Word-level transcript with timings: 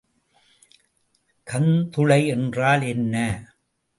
கந்துளை 1.47 2.27
என்றால் 2.27 2.81
என்ன? 2.81 3.15